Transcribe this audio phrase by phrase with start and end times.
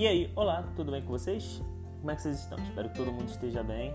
[0.00, 1.62] E aí, olá, tudo bem com vocês?
[1.98, 2.58] Como é que vocês estão?
[2.60, 3.92] Espero que todo mundo esteja bem.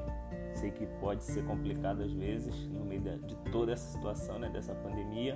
[0.54, 4.76] Sei que pode ser complicado às vezes no meio de toda essa situação, né, dessa
[4.76, 5.36] pandemia.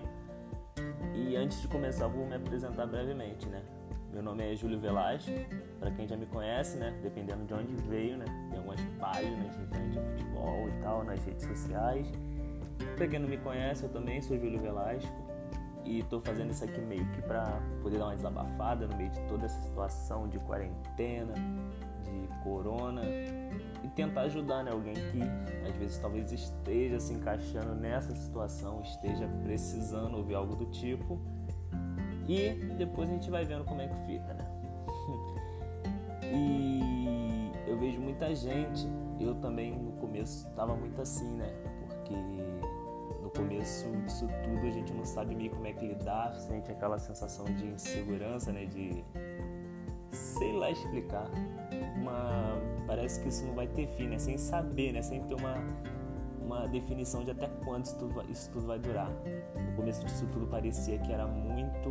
[1.15, 3.63] E antes de começar, vou me apresentar brevemente, né?
[4.13, 5.31] Meu nome é Júlio Velasco,
[5.79, 6.95] para quem já me conhece, né?
[7.01, 8.25] Dependendo de onde veio, né?
[8.51, 12.11] Tem algumas páginas de futebol e tal nas redes sociais.
[12.95, 15.28] Para quem não me conhece, eu também sou Júlio Velasco
[15.89, 19.19] e estou fazendo isso aqui meio que para poder dar uma desabafada no meio de
[19.21, 21.33] toda essa situação de quarentena,
[22.03, 23.01] de corona
[23.83, 25.19] e tentar ajudar né, alguém que
[25.67, 31.19] às vezes talvez esteja se encaixando nessa situação, esteja precisando ouvir algo do tipo
[32.27, 34.45] e depois a gente vai vendo como é que fica, né?
[36.31, 38.87] e eu vejo muita gente,
[39.19, 41.51] eu também no começo estava muito assim, né?
[41.87, 42.13] Porque
[43.39, 47.45] começo disso tudo a gente não sabe meio como é que lidar, sente aquela sensação
[47.45, 48.65] de insegurança, né?
[48.65, 49.03] De
[50.11, 51.29] sei lá explicar.
[51.95, 54.19] Uma, parece que isso não vai ter fim, né?
[54.19, 55.01] Sem saber, né?
[55.01, 55.55] Sem ter uma,
[56.41, 59.09] uma definição de até quando isso tudo, isso tudo vai durar.
[59.55, 61.89] No começo disso tudo parecia que era muito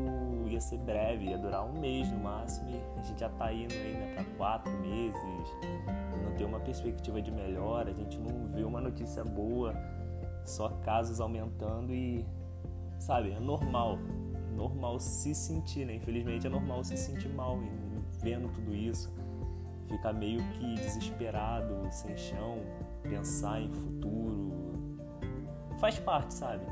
[0.49, 3.73] ia ser breve, ia durar um mês no máximo, e a gente já tá indo
[3.73, 5.23] aí né, para quatro meses,
[6.23, 9.75] não tem uma perspectiva de melhora, a gente não vê uma notícia boa,
[10.49, 12.25] só casos aumentando e,
[12.99, 13.99] sabe, é normal,
[14.55, 15.95] normal se sentir, né?
[15.95, 17.59] Infelizmente é normal se sentir mal
[18.21, 19.13] vendo tudo isso,
[19.87, 22.59] ficar meio que desesperado, sem chão,
[23.03, 24.99] pensar em futuro,
[25.79, 26.65] faz parte, sabe?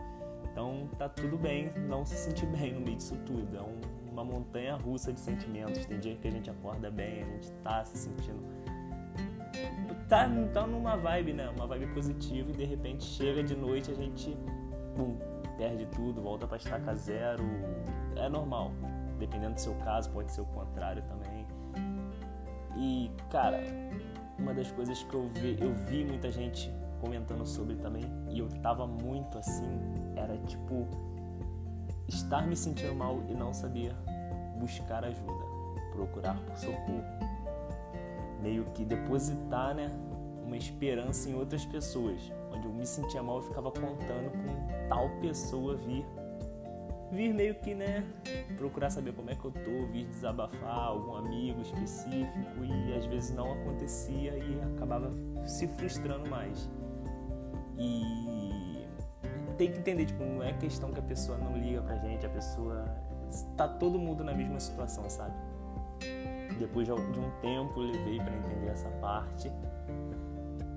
[0.50, 3.56] Então tá tudo bem não se sentir bem no meio disso tudo.
[3.56, 5.84] É um, uma montanha russa de sentimentos.
[5.84, 8.42] Tem dia que a gente acorda bem, a gente tá se sentindo.
[10.08, 11.48] Tá, tá numa vibe, né?
[11.50, 14.36] Uma vibe positiva e de repente chega de noite a gente
[15.56, 17.44] perde tudo, volta para estaca zero.
[18.16, 18.72] É normal.
[19.18, 21.46] Dependendo do seu caso, pode ser o contrário também.
[22.76, 23.62] E, cara,
[24.38, 26.70] uma das coisas que eu vi, eu vi muita gente
[27.00, 29.68] comentando sobre também, e eu tava muito assim,
[30.14, 30.86] era tipo
[32.08, 33.94] estar me sentindo mal e não saber
[34.58, 35.44] buscar ajuda,
[35.92, 37.04] procurar por socorro.
[38.42, 39.90] Meio que depositar, né,
[40.44, 42.20] uma esperança em outras pessoas,
[42.52, 46.04] onde eu me sentia mal e ficava contando com tal pessoa vir
[47.10, 48.04] vir meio que, né,
[48.56, 53.30] procurar saber como é que eu tô, vir desabafar algum amigo específico e às vezes
[53.30, 55.12] não acontecia e acabava
[55.46, 56.68] se frustrando mais.
[57.78, 58.86] E
[59.56, 62.28] tem que entender, tipo, não é questão que a pessoa não liga pra gente, a
[62.28, 62.84] pessoa.
[63.56, 65.34] Tá todo mundo na mesma situação, sabe?
[66.58, 69.50] Depois de um tempo levei para entender essa parte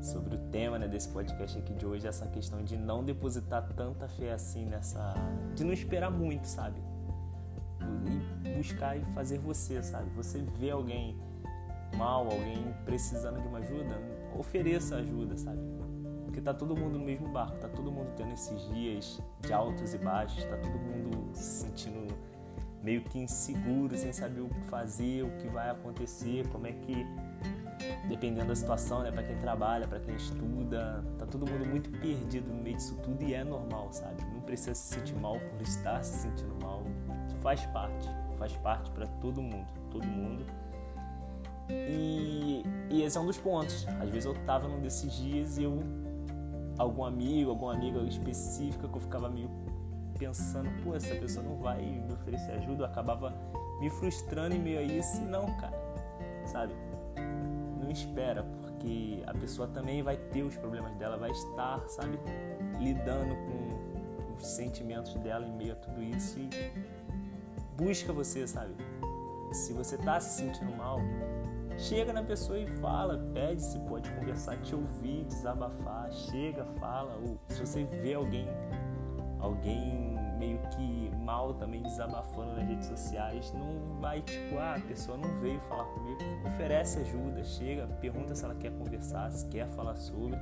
[0.02, 4.08] sobre o tema né, desse podcast aqui de hoje, essa questão de não depositar tanta
[4.08, 5.14] fé assim nessa.
[5.56, 6.82] de não esperar muito, sabe?
[8.46, 10.10] E buscar e fazer você, sabe?
[10.12, 11.18] Você vê alguém
[11.98, 13.96] mal, alguém precisando de uma ajuda,
[14.38, 15.60] ofereça ajuda, sabe?
[16.24, 19.94] Porque tá todo mundo no mesmo barco, tá todo mundo tendo esses dias de altos
[19.94, 22.14] e baixos, tá todo mundo se sentindo
[22.84, 27.06] meio que inseguro, sem saber o que fazer, o que vai acontecer, como é que
[28.08, 32.52] dependendo da situação, né, para quem trabalha, para quem estuda, tá todo mundo muito perdido
[32.52, 34.22] no meio disso tudo e é normal, sabe?
[34.34, 36.84] Não precisa se sentir mal por estar se sentindo mal,
[37.42, 40.46] faz parte, faz parte para todo mundo, todo mundo.
[41.70, 43.88] E, e esse é um dos pontos.
[44.02, 45.84] Às vezes eu tava num desses dias e eu
[46.78, 49.50] algum amigo, alguma amiga específica que eu ficava meio
[50.20, 53.34] pensando, pô, essa pessoa não vai me oferecer ajuda, eu acabava
[53.80, 55.22] me frustrando em meio a isso.
[55.22, 55.80] Não, cara,
[56.46, 56.74] sabe?
[57.82, 62.20] Não espera, porque a pessoa também vai ter os problemas dela, vai estar, sabe,
[62.80, 66.50] lidando com os sentimentos dela em meio a tudo isso e
[67.78, 68.76] busca você, sabe?
[69.54, 71.00] Se você tá se sentindo mal,
[71.80, 76.12] Chega na pessoa e fala, pede se pode conversar, te ouvir, desabafar.
[76.12, 77.18] Chega, fala.
[77.24, 78.46] Ou se você vê alguém,
[79.40, 85.18] alguém meio que mal também desabafando nas redes sociais, não vai tipo, ah, a pessoa
[85.18, 86.20] não veio falar comigo.
[86.46, 90.38] Oferece ajuda, chega, pergunta se ela quer conversar, se quer falar sobre.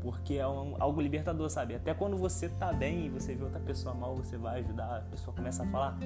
[0.00, 1.74] Porque é um, algo libertador, sabe?
[1.74, 5.00] Até quando você tá bem e você vê outra pessoa mal, você vai ajudar, a
[5.02, 5.96] pessoa começa a falar.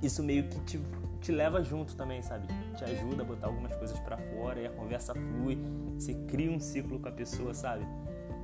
[0.00, 0.80] Isso meio que te
[1.22, 2.48] te leva junto também, sabe?
[2.76, 5.56] Te ajuda a botar algumas coisas para fora e a conversa flui,
[5.94, 7.86] você cria um ciclo com a pessoa, sabe?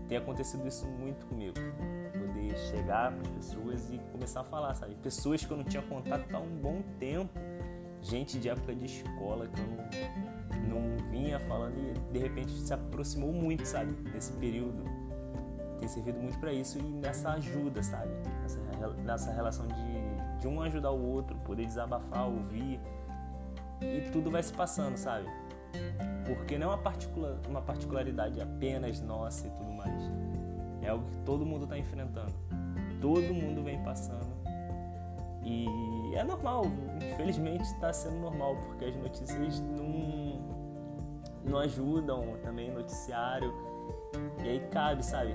[0.08, 1.56] Tem acontecido isso muito comigo.
[2.70, 4.94] Chegar para as pessoas e começar a falar, sabe?
[4.96, 7.38] Pessoas que eu não tinha contato há um bom tempo,
[8.02, 9.66] gente de época de escola que eu
[10.68, 13.94] não, não vinha falando e de repente se aproximou muito, sabe?
[14.12, 14.84] Nesse período.
[15.78, 18.10] Tem servido muito para isso e nessa ajuda, sabe?
[18.42, 18.60] Nessa,
[19.04, 19.98] nessa relação de
[20.38, 22.80] de um ajudar o outro, poder desabafar, ouvir.
[23.80, 25.26] e tudo vai se passando, sabe?
[26.26, 30.02] Porque não é uma, particular, uma particularidade apenas nossa e tudo mais.
[30.88, 32.32] É algo que todo mundo está enfrentando.
[32.98, 34.26] Todo mundo vem passando.
[35.44, 36.64] E é normal,
[36.96, 40.40] infelizmente está sendo normal, porque as notícias não,
[41.44, 43.52] não ajudam também, noticiário.
[44.42, 45.34] E aí cabe, sabe?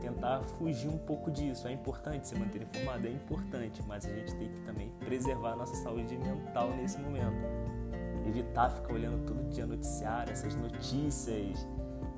[0.00, 1.68] Tentar fugir um pouco disso.
[1.68, 5.56] É importante se manter informado, é importante, mas a gente tem que também preservar a
[5.56, 7.46] nossa saúde mental nesse momento
[8.26, 11.66] evitar ficar olhando todo dia noticiário, essas notícias,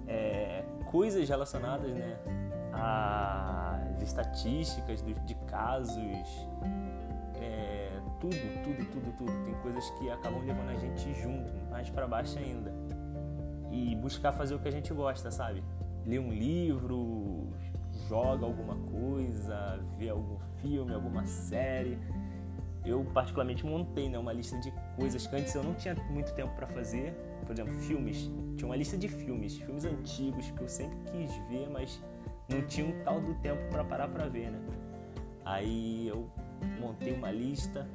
[0.08, 2.18] é, coisas relacionadas né,
[2.72, 5.96] às estatísticas de, de casos,
[7.40, 9.44] é, tudo, tudo, tudo, tudo.
[9.44, 12.72] Tem coisas que acabam levando a gente junto, mais para baixo ainda.
[13.70, 15.62] E buscar fazer o que a gente gosta, sabe?
[16.04, 17.48] Ler um livro,
[18.08, 21.98] joga alguma coisa, vê algum filme, alguma série
[22.84, 26.54] eu particularmente montei né, uma lista de coisas que antes eu não tinha muito tempo
[26.54, 27.12] para fazer.
[27.44, 28.30] Por exemplo, filmes.
[28.56, 32.00] Tinha uma lista de filmes, filmes antigos que eu sempre quis ver, mas
[32.50, 34.60] não tinha um tal do tempo para parar para ver, né?
[35.44, 36.28] Aí eu
[36.80, 37.86] montei uma lista,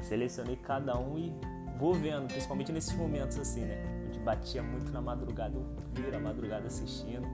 [0.00, 1.34] selecionei cada um e
[1.78, 3.82] vou vendo, principalmente nesses momentos assim, né?
[4.08, 7.26] Onde batia muito na madrugada, eu viro a madrugada assistindo.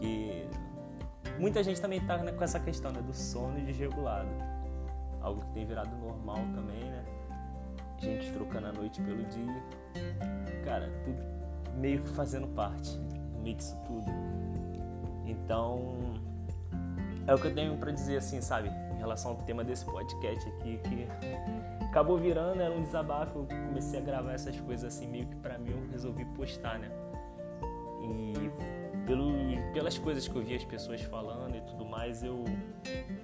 [0.00, 0.48] Que
[1.38, 4.28] muita gente também tá né, com essa questão né, do sono desregulado
[5.26, 7.04] algo que tem virado normal também, né?
[7.98, 9.62] Gente trocando a noite pelo dia.
[10.64, 11.20] Cara, tudo
[11.76, 12.96] meio que fazendo parte
[13.32, 14.06] no meio disso tudo.
[15.26, 16.14] Então,
[17.26, 18.68] é o que eu tenho para dizer assim, sabe?
[18.68, 21.06] Em relação ao tema desse podcast aqui, que
[21.84, 23.40] acabou virando, era um desabafo.
[23.40, 26.90] Eu comecei a gravar essas coisas assim, meio que pra mim eu resolvi postar, né?
[28.02, 29.32] E pelo,
[29.72, 32.44] pelas coisas que eu vi as pessoas falando e tudo mais, eu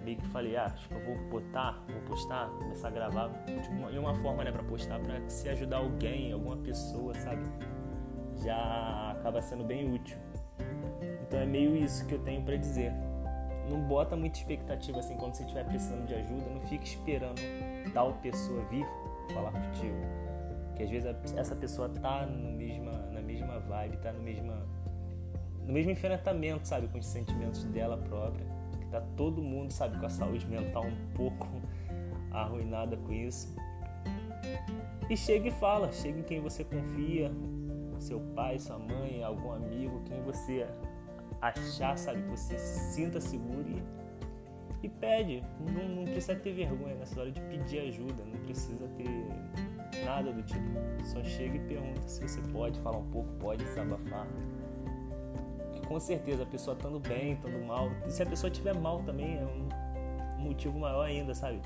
[0.04, 3.68] meio que falei, ah, acho que eu vou botar, vou postar, começar a gravar de
[3.68, 7.42] uma, de uma forma, né, para postar, para se ajudar alguém, alguma pessoa, sabe?
[8.42, 10.16] Já acaba sendo bem útil.
[11.32, 12.92] Então é meio isso que eu tenho para dizer.
[13.66, 17.40] Não bota muita expectativa assim quando você estiver precisando de ajuda, não fique esperando
[17.94, 18.84] tal pessoa vir
[19.32, 19.96] falar contigo.
[20.76, 24.22] Que às vezes essa pessoa tá no mesma, na mesma vibe, tá no
[25.66, 28.44] no mesmo enfrentamento, sabe, com os sentimentos dela própria
[28.90, 31.48] tá todo mundo, sabe, com a saúde mental um pouco
[32.30, 33.56] arruinada com isso.
[35.08, 37.32] E chega e fala, chega em quem você confia,
[37.98, 40.66] seu pai, sua mãe, algum amigo, quem você
[41.42, 45.42] achar, sabe, que você se sinta seguro e, e pede.
[45.60, 50.42] Não, não, precisa ter vergonha nessa hora de pedir ajuda, não precisa ter nada do
[50.42, 50.70] tipo.
[51.04, 54.26] Só chega e pergunta se você pode falar um pouco, pode desabafar
[55.92, 57.90] com certeza a pessoa estando bem, estando mal.
[58.06, 61.60] E se a pessoa estiver mal também é um motivo maior ainda, sabe?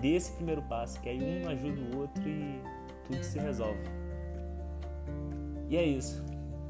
[0.00, 2.60] Dê esse primeiro passo, que aí um ajuda o outro e
[3.06, 3.80] tudo se resolve.
[5.68, 6.24] E é isso.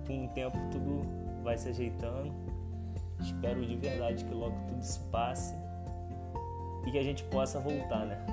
[0.06, 2.33] Com o tempo tudo vai se ajeitando.
[3.21, 5.55] Espero de verdade que logo tudo se passe
[6.87, 8.25] e que a gente possa voltar, né?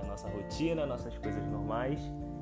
[0.00, 2.00] A nossa rotina, nossas coisas normais